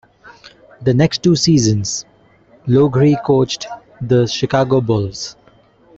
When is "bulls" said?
4.81-5.35